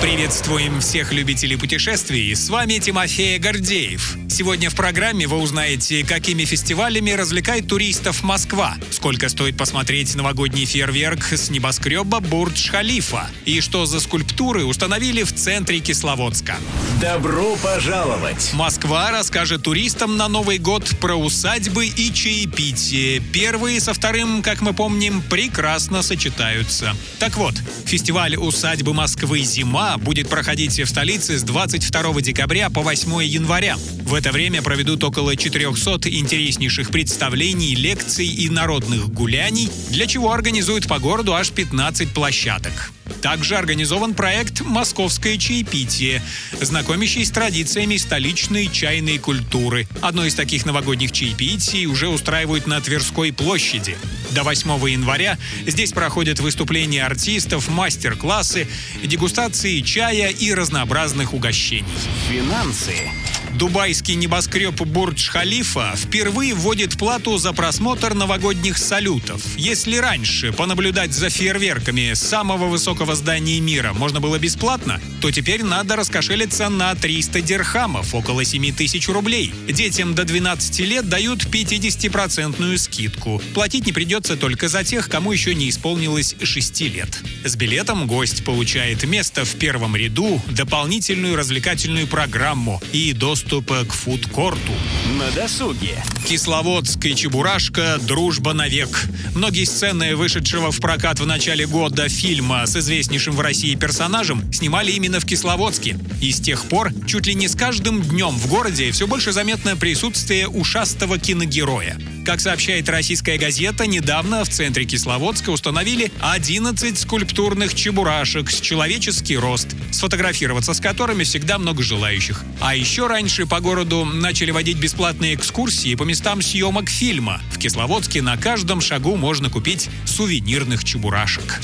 [0.00, 2.34] Приветствуем всех любителей путешествий.
[2.34, 4.16] С вами Тимофей Гордеев.
[4.30, 11.24] Сегодня в программе вы узнаете, какими фестивалями развлекает туристов Москва, сколько стоит посмотреть новогодний фейерверк
[11.34, 16.56] с небоскреба Бурдж-Халифа и что за скульптуры установили в центре Кисловодска.
[17.02, 18.52] Добро пожаловать!
[18.54, 23.20] Москва расскажет туристам на Новый год про усадьбы и чаепитие.
[23.20, 26.96] Первые со вторым, как мы помним, прекрасно сочетаются.
[27.18, 27.54] Так вот,
[27.84, 33.76] фестиваль усадьбы Москвы «Зима» будет проходить в столице с 22 декабря по 8 января.
[34.02, 40.86] В это время проведут около 400 интереснейших представлений, лекций и народных гуляний, для чего организуют
[40.86, 42.92] по городу аж 15 площадок.
[43.22, 46.22] Также организован проект «Московское чаепитие»,
[46.60, 49.86] знакомящий с традициями столичной чайной культуры.
[50.00, 53.96] Одно из таких новогодних чаепитий уже устраивают на Тверской площади.
[54.30, 58.68] До 8 января здесь проходят выступления артистов, мастер-классы,
[59.02, 61.84] дегустации чая и разнообразных угощений.
[62.28, 63.10] Финансы.
[63.54, 69.42] Дубайский небоскреб Бурдж-Халифа впервые вводит плату за просмотр новогодних салютов.
[69.56, 75.96] Если раньше понаблюдать за фейерверками самого высокого здания мира можно было бесплатно, то теперь надо
[75.96, 79.52] раскошелиться на 300 дирхамов, около 7 тысяч рублей.
[79.68, 83.42] Детям до 12 лет дают 50% скидку.
[83.54, 87.22] Платить не придется только за тех, кому еще не исполнилось 6 лет.
[87.42, 94.72] С билетом гость получает место в первом ряду, дополнительную развлекательную программу и доступ к фудкорту.
[95.18, 96.02] На досуге.
[96.28, 99.06] Кисловодск и Чебурашка «Дружба навек».
[99.34, 104.92] Многие сцены вышедшего в прокат в начале года фильма с известнейшим в России персонажем снимали
[104.92, 105.96] именно в Кисловодске.
[106.20, 109.76] И с тех пор чуть ли не с каждым днем в городе все больше заметно
[109.76, 111.98] присутствие ушастого киногероя.
[112.24, 119.68] Как сообщает российская газета, недавно в центре Кисловодска установили 11 скульптурных чебурашек с человеческий рост,
[119.90, 122.44] сфотографироваться с которыми всегда много желающих.
[122.60, 127.40] А еще раньше по городу начали водить бесплатные экскурсии по местам съемок фильма.
[127.52, 131.60] В Кисловодске на каждом шагу можно купить сувенирных чебурашек.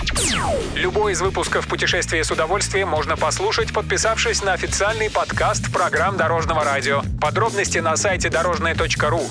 [0.74, 7.02] Любой из выпусков «Путешествие с удовольствием» можно послушать, подписавшись на официальный подкаст программ Дорожного радио.
[7.20, 9.30] Подробности на сайте дорожное.ру.